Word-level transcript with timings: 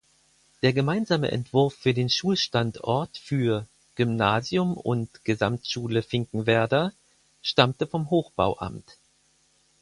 Der 0.63 0.73
gemeinsame 0.73 1.29
Entwurf 1.29 1.75
für 1.75 1.93
den 1.93 2.09
Schulstandort 2.09 3.19
für 3.19 3.67
"Gymnasium 3.93 4.73
und 4.75 5.23
Gesamtschule 5.25 6.01
Finkenwerder" 6.01 6.91
stammte 7.43 7.85
vom 7.85 8.09
Hochbauamt. 8.09 8.97